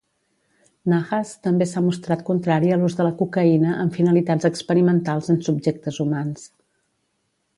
[0.91, 6.03] Nahas també s'ha mostrat contrari a l'ús de la cocaïna amb finalitats experimentals en subjectes
[6.07, 6.49] humans.